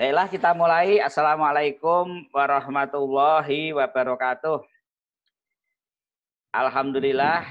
Baiklah 0.00 0.32
kita 0.32 0.56
mulai. 0.56 0.96
Assalamualaikum 0.96 2.24
warahmatullahi 2.32 3.76
wabarakatuh. 3.76 4.64
Alhamdulillah. 6.56 7.44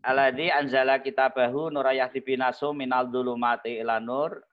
Alladzi 0.00 0.48
anzala 0.48 0.96
kitabahu 0.96 1.68
nurayah 1.68 2.08
binasu 2.08 2.72
minal 2.72 3.04
dulumati 3.04 3.84
ila 3.84 4.00
nur. 4.00 4.48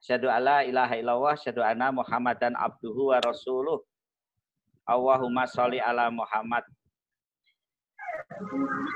Asyhadu 0.00 0.32
alla 0.32 0.64
ilaha 0.64 0.96
illallah, 0.96 1.36
asyhadu 1.36 1.60
anna 1.60 1.92
Muhammadan 1.92 2.56
abduhu 2.56 3.12
wa 3.12 3.20
rasuluh. 3.20 3.84
Allahumma 4.88 5.44
sholli 5.44 5.84
ala 5.84 6.08
Muhammad. 6.08 6.64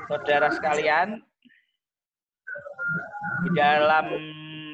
Saudara 0.09 0.49
sekalian, 0.49 1.21
di 3.45 3.49
dalam 3.53 4.09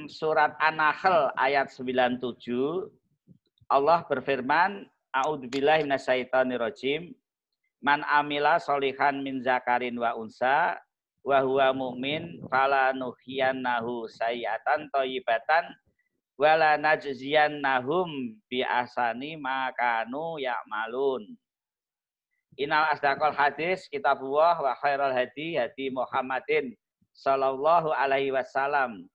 surat 0.09 0.57
An-Nahl 0.57 1.31
ayat 1.37 1.69
97 1.69 2.19
Allah 3.69 4.01
berfirman 4.09 4.89
A'udzubillahi 5.13 5.85
minasyaitonirrajim 5.85 7.13
Man 7.79 8.03
amila 8.03 8.59
solihan 8.59 9.23
min 9.23 9.39
zakarin 9.39 9.95
wa 9.95 10.11
unsa 10.19 10.75
wa 11.23 11.39
huwa 11.39 11.71
mu'min 11.71 12.43
fala 12.51 12.91
nuhyiyannahu 12.91 14.03
sayyatan 14.11 14.91
thayyibatan 14.91 15.63
wala 16.35 16.75
najziyannahum 16.75 18.35
bi 18.51 18.63
ahsani 18.63 19.39
ma 19.39 19.71
kanu 19.75 20.39
ya'malun. 20.39 21.23
Inal 22.59 22.91
asdaqal 22.91 23.31
hadis 23.35 23.87
kitabullah 23.87 24.59
wa 24.59 24.75
khairul 24.83 25.15
hadi 25.15 25.55
hadi 25.55 25.87
Muhammadin 25.91 26.75
sallallahu 27.15 27.95
alaihi 27.95 28.35
wasallam. 28.35 29.07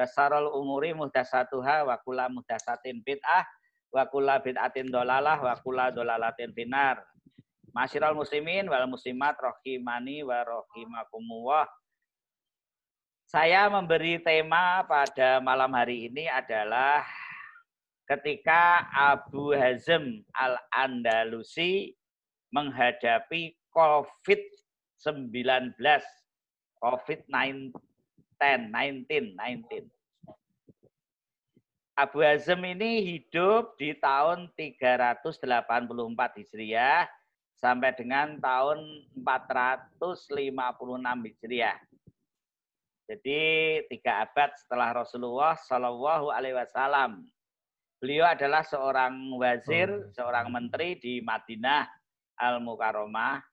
Basarul 0.00 0.48
umuri 0.56 0.96
muhdasatuha 0.96 1.84
wa 1.84 1.92
kula 2.00 2.32
muhdasatin 2.32 3.04
bid'ah 3.04 3.44
wa 3.92 4.08
kula 4.08 4.40
bid'atin 4.40 4.88
dolalah 4.88 5.36
wa 5.36 5.52
kula 5.60 5.92
dolalatin 5.92 6.56
finar. 6.56 7.04
Masyiral 7.76 8.16
muslimin 8.16 8.64
wal 8.72 8.88
muslimat 8.88 9.36
rohimani 9.36 10.24
wa 10.24 10.40
rohimakumullah. 10.40 11.68
Saya 13.28 13.68
memberi 13.68 14.24
tema 14.24 14.88
pada 14.88 15.36
malam 15.44 15.68
hari 15.76 16.08
ini 16.08 16.32
adalah 16.32 17.04
ketika 18.08 18.88
Abu 18.96 19.52
Hazm 19.52 20.24
Al-Andalusi 20.32 21.92
menghadapi 22.56 23.52
COVID-19. 23.68 25.76
COVID-19, 26.80 27.76
19, 28.40 29.36
19. 29.36 29.84
Abu 32.00 32.24
Hazm 32.24 32.64
ini 32.64 33.04
hidup 33.04 33.76
di 33.76 33.92
tahun 33.92 34.48
384 34.56 35.36
Hijriah 36.40 37.04
sampai 37.60 37.92
dengan 37.92 38.40
tahun 38.40 39.04
456 39.20 40.40
Hijriah. 41.28 41.76
Jadi 43.04 43.42
tiga 43.92 44.24
abad 44.24 44.56
setelah 44.56 44.96
Rasulullah 45.04 45.60
Shallallahu 45.60 46.32
Alaihi 46.32 46.56
Wasallam. 46.56 47.28
Beliau 48.00 48.24
adalah 48.24 48.64
seorang 48.64 49.12
wazir, 49.36 49.92
oh. 49.92 50.08
seorang 50.16 50.48
menteri 50.48 50.96
di 50.96 51.20
Madinah 51.20 51.84
Al 52.40 52.64
Mukarramah, 52.64 53.44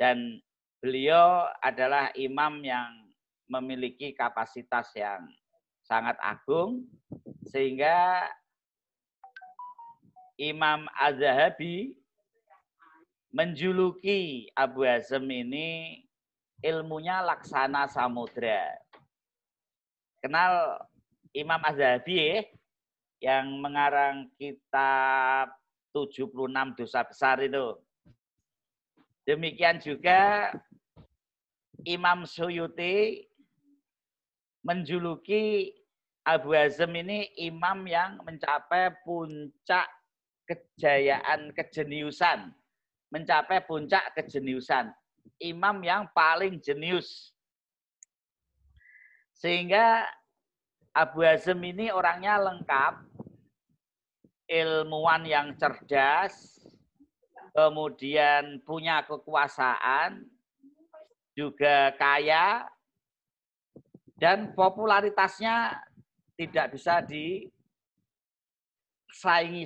dan 0.00 0.40
beliau 0.80 1.52
adalah 1.60 2.08
imam 2.16 2.64
yang 2.64 3.03
memiliki 3.48 4.16
kapasitas 4.16 4.88
yang 4.96 5.28
sangat 5.84 6.16
agung 6.20 6.88
sehingga 7.48 8.24
Imam 10.40 10.88
Az-Zahabi 10.98 11.94
menjuluki 13.30 14.50
Abu 14.56 14.82
Hazm 14.82 15.30
ini 15.30 16.02
ilmunya 16.64 17.22
laksana 17.22 17.86
samudra. 17.86 18.74
Kenal 20.24 20.80
Imam 21.36 21.60
Az-Zahabi 21.62 22.48
yang 23.22 23.60
mengarang 23.60 24.32
kitab 24.40 25.54
76 25.94 26.34
dosa 26.74 27.00
besar 27.06 27.38
itu. 27.44 27.78
Demikian 29.24 29.78
juga 29.80 30.52
Imam 31.86 32.26
Suyuti 32.28 33.24
menjuluki 34.64 35.70
Abu 36.24 36.56
Hazm 36.56 36.96
ini 36.96 37.28
imam 37.36 37.84
yang 37.84 38.16
mencapai 38.24 38.96
puncak 39.04 39.84
kejayaan 40.48 41.52
kejeniusan. 41.52 42.48
Mencapai 43.12 43.60
puncak 43.68 44.16
kejeniusan. 44.16 44.88
Imam 45.36 45.84
yang 45.84 46.08
paling 46.16 46.56
jenius. 46.64 47.36
Sehingga 49.36 50.08
Abu 50.96 51.20
Hazm 51.20 51.60
ini 51.60 51.92
orangnya 51.92 52.40
lengkap. 52.40 53.04
Ilmuwan 54.48 55.28
yang 55.28 55.52
cerdas. 55.60 56.64
Kemudian 57.52 58.64
punya 58.64 59.04
kekuasaan. 59.04 60.24
Juga 61.36 61.92
kaya 62.00 62.64
dan 64.24 64.56
popularitasnya 64.56 65.84
tidak 66.32 66.72
bisa 66.72 67.04
disaingi 67.04 67.68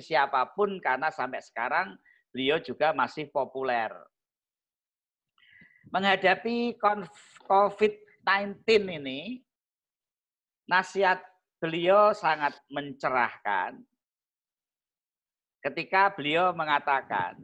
siapa 0.03 0.51
pun 0.51 0.83
karena 0.83 1.07
sampai 1.07 1.39
sekarang 1.39 1.95
beliau 2.35 2.59
juga 2.59 2.91
masih 2.91 3.31
populer. 3.31 3.87
Menghadapi 5.95 6.75
COVID-19 7.47 8.59
ini, 8.99 9.39
nasihat 10.67 11.23
beliau 11.63 12.11
sangat 12.11 12.59
mencerahkan 12.67 13.79
ketika 15.63 16.11
beliau 16.11 16.51
mengatakan, 16.51 17.39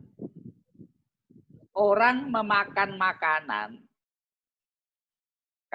orang 1.71 2.27
memakan 2.27 2.99
makanan 2.99 3.84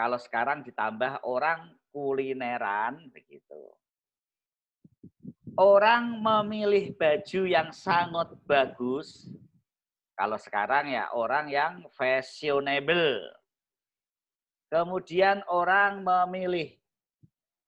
kalau 0.00 0.16
sekarang 0.16 0.64
ditambah 0.64 1.28
orang 1.28 1.76
kulineran 1.92 3.12
begitu. 3.12 3.68
Orang 5.60 6.24
memilih 6.24 6.96
baju 6.96 7.42
yang 7.44 7.68
sangat 7.68 8.32
bagus. 8.48 9.28
Kalau 10.16 10.40
sekarang 10.40 10.88
ya 10.88 11.12
orang 11.12 11.52
yang 11.52 11.84
fashionable. 11.92 13.28
Kemudian 14.72 15.44
orang 15.52 16.00
memilih 16.00 16.80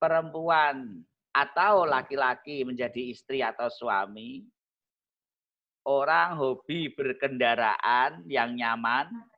perempuan 0.00 1.04
atau 1.36 1.84
laki-laki 1.84 2.64
menjadi 2.64 3.12
istri 3.12 3.44
atau 3.44 3.68
suami. 3.68 4.48
Orang 5.84 6.40
hobi 6.40 6.88
berkendaraan 6.96 8.24
yang 8.24 8.56
nyaman, 8.56 9.31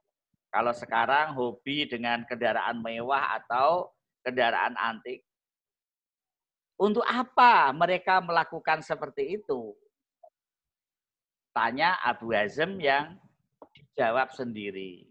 kalau 0.54 0.70
sekarang 0.70 1.34
hobi 1.34 1.82
dengan 1.91 2.22
kendaraan 2.22 2.78
mewah 2.78 3.42
atau 3.42 3.91
kendaraan 4.22 4.78
antik. 4.78 5.26
Untuk 6.78 7.03
apa 7.03 7.75
mereka 7.75 8.22
melakukan 8.22 8.78
seperti 8.78 9.43
itu? 9.43 9.75
Tanya 11.50 11.98
Abu 12.06 12.31
Hazm 12.31 12.78
yang 12.78 13.19
dijawab 13.75 14.31
sendiri. 14.31 15.10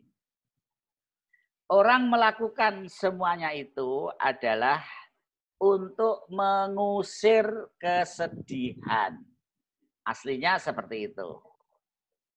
Orang 1.68 2.08
melakukan 2.08 2.88
semuanya 2.88 3.52
itu 3.52 4.12
adalah 4.24 4.80
untuk 5.60 6.24
mengusir 6.32 7.48
kesedihan. 7.80 9.20
Aslinya 10.08 10.56
seperti 10.56 11.12
itu. 11.12 11.30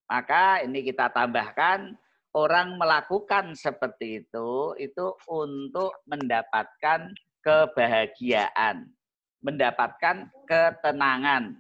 Maka 0.07 0.63
ini 0.63 0.87
kita 0.87 1.11
tambahkan 1.11 1.99
orang 2.37 2.77
melakukan 2.77 3.57
seperti 3.57 4.21
itu 4.21 4.77
itu 4.77 5.07
untuk 5.33 6.05
mendapatkan 6.05 7.17
kebahagiaan, 7.41 8.93
mendapatkan 9.41 10.29
ketenangan. 10.45 11.57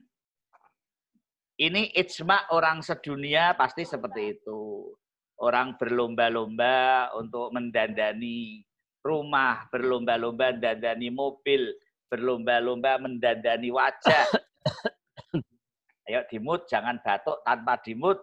Ini 1.56 1.96
ijma 1.96 2.52
orang 2.52 2.84
sedunia 2.84 3.56
pasti 3.56 3.88
seperti 3.88 4.37
itu. 4.37 4.93
Orang 5.40 5.81
berlomba-lomba 5.81 7.08
untuk 7.17 7.56
mendandani 7.56 8.61
rumah, 9.00 9.64
berlomba-lomba 9.72 10.52
mendandani 10.52 11.08
mobil, 11.08 11.72
berlomba-lomba 12.12 13.00
mendandani 13.00 13.72
wajah. 13.72 14.29
Ayo 16.06 16.20
dimut, 16.29 16.69
jangan 16.69 17.00
batuk 17.00 17.40
tanpa 17.43 17.81
dimut 17.81 18.20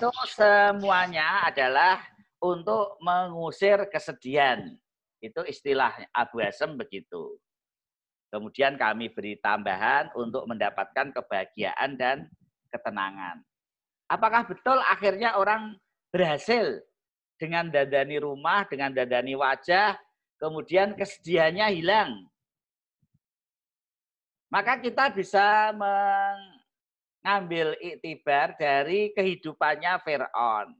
itu 0.00 0.08
semuanya 0.32 1.44
adalah 1.44 2.00
untuk 2.40 2.96
mengusir 3.04 3.84
kesedihan. 3.92 4.72
Itu 5.20 5.44
istilah 5.44 5.92
Abu 6.16 6.40
Hasem 6.40 6.72
begitu. 6.80 7.36
Kemudian 8.32 8.80
kami 8.80 9.12
beri 9.12 9.36
tambahan 9.44 10.08
untuk 10.16 10.48
mendapatkan 10.48 11.12
kebahagiaan 11.12 12.00
dan 12.00 12.32
ketenangan. 12.72 13.44
Apakah 14.08 14.48
betul 14.48 14.80
akhirnya 14.88 15.36
orang 15.36 15.76
berhasil 16.08 16.80
dengan 17.36 17.68
dadani 17.68 18.24
rumah, 18.24 18.64
dengan 18.72 18.96
dadani 18.96 19.36
wajah, 19.36 20.00
kemudian 20.40 20.96
kesedihannya 20.96 21.76
hilang? 21.76 22.24
Maka 24.48 24.80
kita 24.80 25.12
bisa 25.12 25.76
mengambil 27.20 27.76
iktibar 27.84 28.56
dari 28.56 29.12
kehidupannya 29.12 30.00
Fir'aun. 30.00 30.72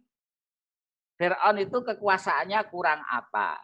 Fir'aun 1.20 1.56
itu 1.60 1.78
kekuasaannya 1.84 2.60
kurang 2.72 3.04
apa? 3.04 3.60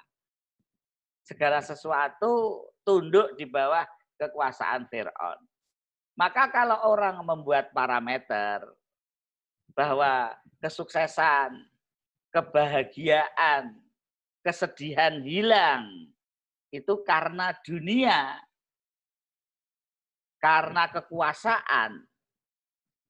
Segala 1.24 1.64
sesuatu 1.64 2.62
tunduk 2.84 3.32
di 3.40 3.48
bawah 3.48 3.88
kekuasaan 4.20 4.92
Fir'aun. 4.92 5.40
Maka 6.20 6.52
kalau 6.52 6.92
orang 6.92 7.16
membuat 7.24 7.72
parameter 7.72 8.60
bahwa 9.72 10.36
kesuksesan, 10.60 11.56
kebahagiaan, 12.28 13.72
kesedihan 14.44 15.20
hilang, 15.24 16.12
itu 16.72 16.92
karena 17.04 17.56
dunia, 17.64 18.36
karena 20.40 20.88
kekuasaan, 20.92 22.04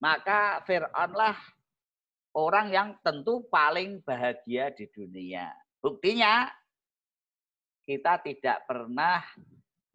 maka 0.00 0.60
Fir'aunlah 0.64 1.36
orang 2.36 2.68
yang 2.68 2.88
tentu 3.00 3.48
paling 3.48 4.04
bahagia 4.04 4.68
di 4.72 4.84
dunia. 4.92 5.48
Buktinya, 5.80 6.50
kita 7.86 8.20
tidak 8.20 8.66
pernah 8.68 9.24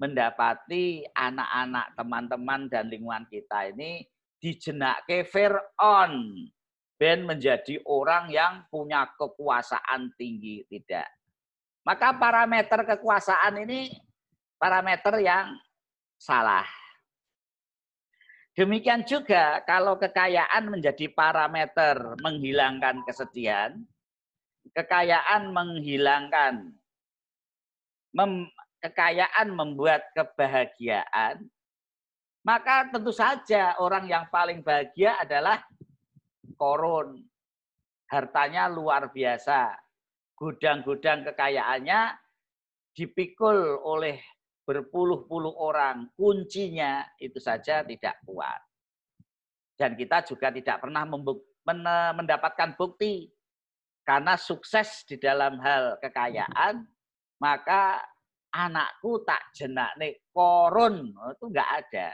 mendapati 0.02 1.06
anak-anak 1.14 1.94
teman-teman 1.94 2.62
dan 2.66 2.90
lingkungan 2.90 3.30
kita 3.30 3.70
ini 3.70 4.02
dijenake 4.42 5.30
Fir'aun. 5.30 6.48
Ben 6.98 7.26
menjadi 7.26 7.82
orang 7.86 8.30
yang 8.30 8.66
punya 8.70 9.10
kekuasaan 9.18 10.14
tinggi. 10.18 10.66
Tidak. 10.70 11.08
Maka 11.82 12.14
parameter 12.14 12.86
kekuasaan 12.86 13.66
ini 13.66 13.90
parameter 14.62 15.18
yang 15.18 15.58
salah. 16.22 16.81
Demikian 18.52 19.08
juga 19.08 19.64
kalau 19.64 19.96
kekayaan 19.96 20.68
menjadi 20.68 21.08
parameter 21.16 22.20
menghilangkan 22.20 23.00
kesedihan, 23.08 23.80
kekayaan 24.76 25.56
menghilangkan 25.56 26.76
mem, 28.12 28.52
kekayaan 28.84 29.56
membuat 29.56 30.04
kebahagiaan, 30.12 31.48
maka 32.44 32.92
tentu 32.92 33.16
saja 33.16 33.80
orang 33.80 34.12
yang 34.12 34.28
paling 34.28 34.60
bahagia 34.60 35.16
adalah 35.24 35.64
korun. 36.60 37.24
Hartanya 38.12 38.68
luar 38.68 39.16
biasa. 39.16 39.80
Gudang-gudang 40.36 41.24
kekayaannya 41.24 42.20
dipikul 42.92 43.80
oleh 43.80 44.20
berpuluh-puluh 44.72 45.52
orang. 45.60 46.08
Kuncinya 46.16 47.04
itu 47.20 47.44
saja 47.44 47.84
tidak 47.84 48.24
kuat. 48.24 48.64
Dan 49.76 50.00
kita 50.00 50.24
juga 50.24 50.48
tidak 50.48 50.80
pernah 50.80 51.04
mendapatkan 52.16 52.80
bukti. 52.80 53.28
Karena 54.02 54.40
sukses 54.40 55.04
di 55.04 55.20
dalam 55.20 55.60
hal 55.60 56.00
kekayaan, 56.00 56.88
maka 57.38 58.02
anakku 58.50 59.22
tak 59.24 59.54
jenak 59.56 59.94
nih 59.96 60.20
korun 60.34 61.14
oh, 61.16 61.32
itu 61.32 61.46
enggak 61.48 61.70
ada. 61.70 62.10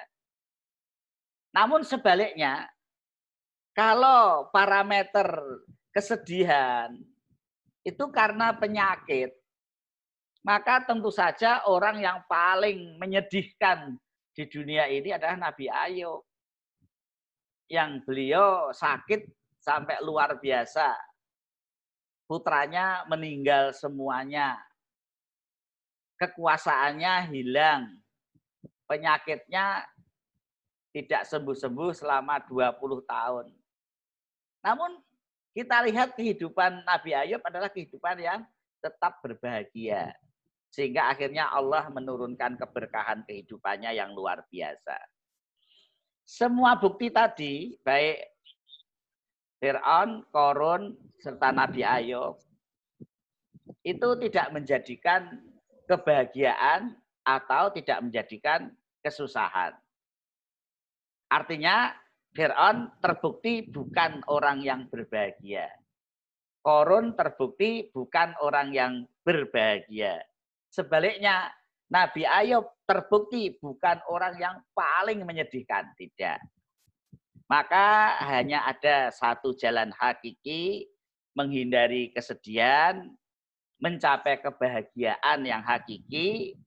Namun 1.55 1.81
sebaliknya, 1.87 2.67
kalau 3.71 4.51
parameter 4.51 5.25
kesedihan 5.95 6.91
itu 7.87 8.03
karena 8.11 8.51
penyakit, 8.51 9.31
maka 10.47 10.79
tentu 10.87 11.11
saja 11.11 11.67
orang 11.67 11.99
yang 11.99 12.23
paling 12.23 12.95
menyedihkan 12.95 13.99
di 14.31 14.47
dunia 14.47 14.87
ini 14.87 15.11
adalah 15.11 15.35
Nabi 15.35 15.67
Ayub. 15.67 16.23
Yang 17.67 18.07
beliau 18.07 18.71
sakit 18.71 19.27
sampai 19.59 19.99
luar 19.99 20.39
biasa. 20.39 20.95
Putranya 22.23 23.03
meninggal 23.11 23.75
semuanya 23.75 24.55
kekuasaannya 26.15 27.27
hilang. 27.27 27.99
Penyakitnya 28.87 29.83
tidak 30.95 31.27
sembuh-sembuh 31.27 31.91
selama 31.91 32.39
20 32.47 33.03
tahun. 33.03 33.51
Namun 34.63 34.95
kita 35.51 35.83
lihat 35.91 36.15
kehidupan 36.15 36.87
Nabi 36.87 37.11
Ayub 37.11 37.43
adalah 37.43 37.67
kehidupan 37.67 38.15
yang 38.23 38.47
tetap 38.79 39.19
berbahagia. 39.19 40.15
Sehingga 40.69 41.09
akhirnya 41.11 41.49
Allah 41.49 41.87
menurunkan 41.89 42.59
keberkahan 42.59 43.23
kehidupannya 43.25 43.95
yang 43.95 44.13
luar 44.13 44.45
biasa. 44.51 44.97
Semua 46.27 46.75
bukti 46.75 47.07
tadi, 47.07 47.79
baik 47.81 48.19
Fir'aun, 49.63 50.27
Korun, 50.29 50.93
serta 51.17 51.49
Nabi 51.55 51.81
Ayub, 51.81 52.37
itu 53.81 54.09
tidak 54.27 54.47
menjadikan 54.51 55.39
kebahagiaan 55.87 56.93
atau 57.23 57.71
tidak 57.71 58.03
menjadikan 58.03 58.69
kesusahan. 58.99 59.73
Artinya 61.31 61.95
Fir'aun 62.35 62.91
terbukti 63.01 63.65
bukan 63.65 64.21
orang 64.29 64.61
yang 64.61 64.85
berbahagia. 64.91 65.71
Korun 66.61 67.15
terbukti 67.15 67.87
bukan 67.89 68.35
orang 68.43 68.75
yang 68.75 68.93
berbahagia. 69.23 70.19
Sebaliknya, 70.69 71.51
Nabi 71.87 72.27
Ayub 72.27 72.67
terbukti 72.83 73.55
bukan 73.59 74.03
orang 74.11 74.35
yang 74.35 74.55
paling 74.75 75.23
menyedihkan. 75.23 75.87
Tidak. 75.95 76.39
Maka 77.47 78.19
hanya 78.27 78.67
ada 78.67 79.07
satu 79.07 79.55
jalan 79.55 79.95
hakiki 79.95 80.83
menghindari 81.31 82.11
kesedihan, 82.11 83.07
mencapai 83.79 84.43
kebahagiaan 84.43 85.47
yang 85.47 85.63
hakiki, 85.63 86.59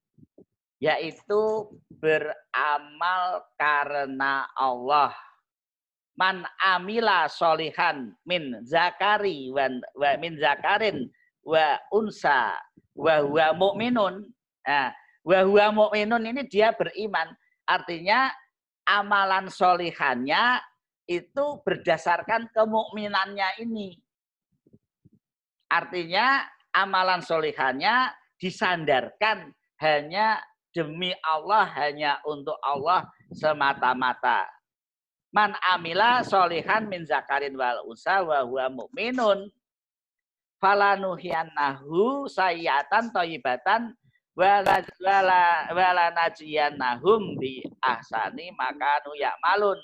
yaitu 0.80 1.68
beramal 2.00 3.44
karena 3.60 4.48
Allah. 4.56 5.12
Man 6.16 6.48
amila 6.64 7.28
solihan 7.28 8.12
min 8.24 8.64
zakari 8.64 9.52
wa, 9.52 9.68
min 10.16 10.36
zakarin 10.40 11.08
wa 11.44 11.78
unsa 11.92 12.56
wa 12.96 13.14
huwa 13.24 13.46
mu'minun. 13.56 14.24
Nah, 14.66 14.92
wa 15.24 15.40
huwa 15.44 15.66
mu'minun 15.72 16.22
ini 16.30 16.42
dia 16.46 16.72
beriman. 16.76 17.32
Artinya 17.64 18.28
amalan 18.84 19.46
solihannya 19.46 20.58
itu 21.06 21.44
berdasarkan 21.62 22.50
kemukminannya 22.54 23.62
ini. 23.62 23.98
Artinya 25.70 26.46
amalan 26.74 27.22
solihannya 27.22 28.10
disandarkan 28.38 29.54
hanya 29.78 30.42
demi 30.70 31.10
Allah, 31.26 31.66
hanya 31.78 32.18
untuk 32.26 32.58
Allah 32.62 33.06
semata-mata. 33.34 34.46
Man 35.30 35.54
amila 35.62 36.26
solihan 36.26 36.90
min 36.90 37.06
zakarin 37.06 37.54
wal 37.54 37.86
usa 37.86 38.18
wa 38.26 38.42
huwa 38.42 38.66
mu'minun 38.82 39.46
falanuhiyannahu 40.60 42.28
sayyatan 42.28 43.10
toyibatan 43.10 43.96
wala 44.36 44.84
wala 45.02 45.44
wala 45.72 46.06
najiyannahum 46.14 47.34
bi 47.40 47.64
ahsani 47.82 48.52
makanu 48.54 49.16
malun. 49.42 49.80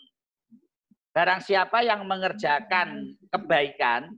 Barang 1.16 1.40
siapa 1.40 1.80
yang 1.80 2.04
mengerjakan 2.04 3.16
kebaikan 3.32 4.12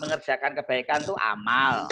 mengerjakan 0.00 0.52
kebaikan 0.58 1.00
itu 1.04 1.14
amal. 1.20 1.86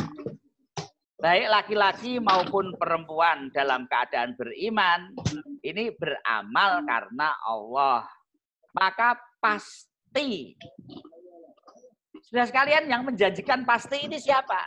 Baik 1.23 1.47
laki-laki 1.55 2.19
maupun 2.19 2.75
perempuan 2.75 3.47
dalam 3.55 3.87
keadaan 3.87 4.35
beriman, 4.35 5.15
ini 5.63 5.95
beramal 5.95 6.83
karena 6.83 7.31
Allah. 7.47 8.03
Maka 8.75 9.15
pasti. 9.39 10.59
Sudah 12.23 12.47
sekalian 12.47 12.87
yang 12.87 13.03
menjanjikan 13.03 13.67
pasti 13.67 14.07
ini 14.07 14.19
siapa? 14.23 14.63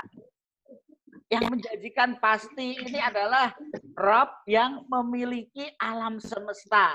Yang 1.31 1.45
menjanjikan 1.57 2.21
pasti 2.21 2.77
ini 2.77 3.00
adalah 3.01 3.55
Rob 3.97 4.45
yang 4.45 4.85
memiliki 4.85 5.71
alam 5.81 6.21
semesta. 6.21 6.93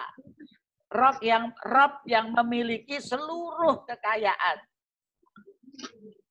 Rob 0.90 1.18
yang 1.22 1.50
Rob 1.66 2.02
yang 2.06 2.30
memiliki 2.34 3.02
seluruh 3.02 3.82
kekayaan. 3.88 4.58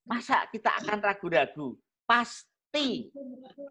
Masa 0.08 0.48
kita 0.48 0.74
akan 0.84 1.00
ragu-ragu? 1.04 1.76
Pasti 2.08 3.10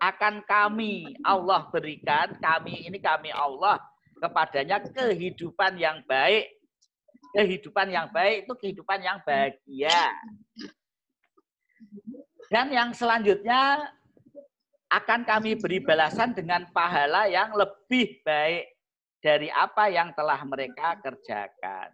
akan 0.03 0.43
kami 0.45 1.17
Allah 1.23 1.67
berikan, 1.71 2.35
kami 2.39 2.87
ini 2.87 2.99
kami 2.99 3.33
Allah 3.33 3.79
kepadanya 4.19 4.83
kehidupan 4.83 5.79
yang 5.79 6.03
baik. 6.05 6.58
Kehidupan 7.35 7.93
yang 7.93 8.09
baik 8.09 8.49
itu 8.49 8.55
kehidupan 8.57 8.99
yang 9.05 9.19
bahagia. 9.23 10.01
Dan 12.49 12.73
yang 12.73 12.91
selanjutnya 12.97 13.93
akan 14.89 15.21
kami 15.29 15.61
beri 15.61 15.85
balasan 15.85 16.33
dengan 16.33 16.65
pahala 16.73 17.29
yang 17.29 17.53
lebih 17.53 18.25
baik 18.25 18.73
dari 19.21 19.53
apa 19.53 19.93
yang 19.93 20.17
telah 20.17 20.41
mereka 20.49 20.97
kerjakan. 21.05 21.93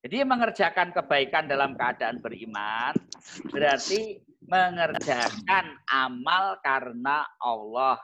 Jadi 0.00 0.16
mengerjakan 0.24 0.96
kebaikan 0.96 1.44
dalam 1.44 1.76
keadaan 1.76 2.18
beriman 2.24 2.96
berarti 3.52 4.18
mengerjakan 4.48 5.76
amal 5.86 6.56
karena 6.64 7.28
Allah. 7.38 8.00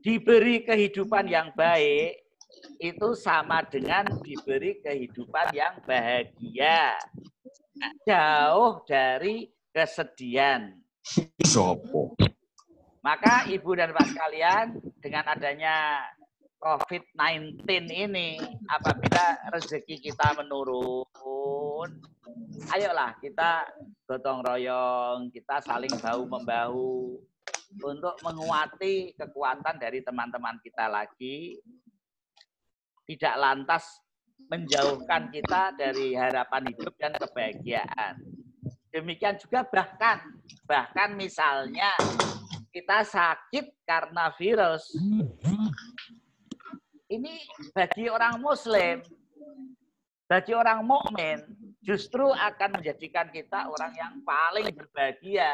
Diberi 0.00 0.64
kehidupan 0.64 1.28
yang 1.28 1.52
baik 1.52 2.29
itu 2.80 3.12
sama 3.12 3.60
dengan 3.68 4.08
diberi 4.24 4.80
kehidupan 4.80 5.52
yang 5.52 5.76
bahagia. 5.84 6.96
Jauh 8.08 8.80
dari 8.88 9.52
kesedihan. 9.68 10.72
Maka 13.00 13.48
ibu 13.52 13.70
dan 13.76 13.92
bapak 13.92 14.12
sekalian 14.12 14.66
dengan 15.00 15.24
adanya 15.28 16.04
COVID-19 16.60 17.64
ini 17.88 18.36
apabila 18.68 19.48
rezeki 19.48 19.96
kita 20.12 20.36
menurun, 20.36 21.88
ayolah 22.76 23.16
kita 23.16 23.64
gotong 24.04 24.44
royong, 24.44 25.32
kita 25.32 25.64
saling 25.64 25.92
bahu 26.04 26.28
membahu 26.28 27.16
untuk 27.80 28.12
menguati 28.20 29.16
kekuatan 29.16 29.80
dari 29.80 30.04
teman-teman 30.04 30.60
kita 30.60 30.84
lagi, 30.84 31.56
tidak 33.10 33.34
lantas 33.42 33.82
menjauhkan 34.46 35.34
kita 35.34 35.74
dari 35.74 36.14
harapan 36.14 36.70
hidup 36.70 36.94
dan 36.94 37.10
kebahagiaan. 37.18 38.22
Demikian 38.94 39.34
juga 39.38 39.66
bahkan 39.66 40.22
bahkan 40.66 41.14
misalnya 41.18 41.90
kita 42.70 43.02
sakit 43.02 43.82
karena 43.82 44.30
virus, 44.38 44.94
ini 47.10 47.42
bagi 47.74 48.06
orang 48.06 48.38
muslim, 48.38 49.02
bagi 50.30 50.54
orang 50.54 50.86
mukmin 50.86 51.42
justru 51.82 52.30
akan 52.30 52.78
menjadikan 52.78 53.26
kita 53.34 53.66
orang 53.66 53.90
yang 53.98 54.14
paling 54.22 54.70
berbahagia. 54.70 55.50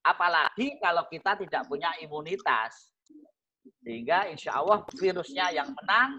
Apalagi 0.00 0.80
kalau 0.80 1.04
kita 1.12 1.36
tidak 1.36 1.68
punya 1.68 1.92
imunitas. 2.00 2.90
Sehingga 3.86 4.26
insya 4.26 4.58
Allah 4.58 4.82
virusnya 4.98 5.54
yang 5.54 5.70
menang 5.70 6.18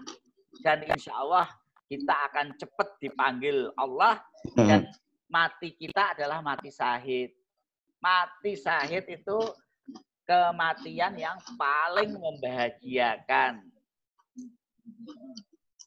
dan 0.62 0.84
insya 0.86 1.16
Allah 1.16 1.48
kita 1.88 2.14
akan 2.30 2.54
cepat 2.60 2.88
dipanggil 3.00 3.72
Allah 3.74 4.22
dan 4.54 4.86
mati 5.26 5.74
kita 5.74 6.14
adalah 6.14 6.44
mati 6.44 6.70
sahid. 6.70 7.32
Mati 7.98 8.54
sahid 8.54 9.08
itu 9.08 9.38
kematian 10.28 11.16
yang 11.16 11.36
paling 11.56 12.12
membahagiakan 12.12 13.74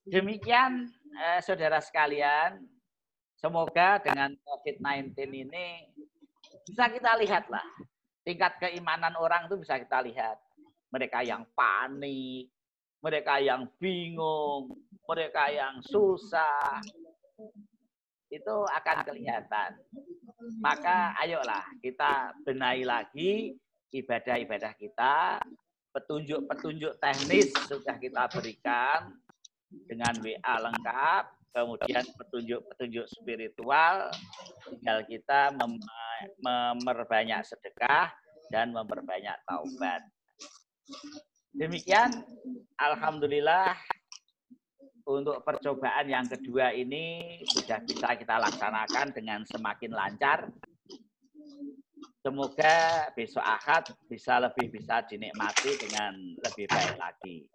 Demikian 0.08 0.88
eh, 1.20 1.40
saudara 1.44 1.84
sekalian, 1.84 2.64
semoga 3.36 4.00
dengan 4.00 4.32
COVID-19 4.40 5.12
ini 5.28 5.84
bisa 6.64 6.88
kita 6.88 7.20
lihatlah 7.20 7.68
tingkat 8.24 8.56
keimanan 8.60 9.20
orang 9.20 9.52
itu 9.52 9.60
bisa 9.60 9.76
kita 9.76 10.00
lihat. 10.08 10.40
Mereka 10.96 11.28
yang 11.28 11.44
panik, 11.52 12.48
mereka 13.02 13.38
yang 13.38 13.70
bingung, 13.78 14.74
mereka 15.08 15.48
yang 15.54 15.80
susah, 15.86 16.82
itu 18.28 18.56
akan 18.68 18.98
kelihatan. 19.08 19.78
Maka 20.60 21.16
ayolah 21.22 21.64
kita 21.80 22.36
benahi 22.44 22.84
lagi 22.84 23.56
ibadah-ibadah 23.92 24.74
kita 24.76 25.40
petunjuk-petunjuk 25.96 26.94
teknis 27.02 27.50
sudah 27.66 27.96
kita 27.98 28.30
berikan 28.30 29.16
dengan 29.90 30.14
WA 30.22 30.56
lengkap, 30.62 31.24
kemudian 31.52 32.06
petunjuk-petunjuk 32.16 33.06
spiritual, 33.10 34.12
tinggal 34.70 35.00
kita 35.08 35.52
mem 35.58 35.80
memperbanyak 36.42 37.46
sedekah 37.46 38.10
dan 38.50 38.74
memperbanyak 38.74 39.38
taubat. 39.46 40.02
Demikian, 41.58 42.10
Alhamdulillah 42.78 43.74
untuk 45.08 45.42
percobaan 45.42 46.06
yang 46.06 46.30
kedua 46.30 46.76
ini 46.78 47.42
sudah 47.50 47.82
bisa 47.82 48.14
kita 48.14 48.38
laksanakan 48.38 49.18
dengan 49.18 49.42
semakin 49.48 49.92
lancar 49.96 50.52
Semoga 52.28 53.08
besok 53.16 53.40
Ahad 53.40 53.88
bisa 54.12 54.36
lebih 54.36 54.68
bisa 54.68 55.00
dinikmati 55.08 55.80
dengan 55.80 56.12
lebih 56.44 56.68
baik 56.68 57.00
lagi. 57.00 57.48